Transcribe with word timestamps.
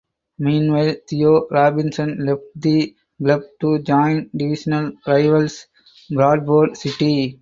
Meanwhile 0.39 0.95
Theo 1.07 1.47
Robinson 1.51 2.25
left 2.25 2.41
the 2.55 2.95
club 3.21 3.43
to 3.59 3.77
join 3.83 4.31
divisional 4.35 4.93
rivals 5.05 5.67
Bradford 6.09 6.75
City. 6.75 7.29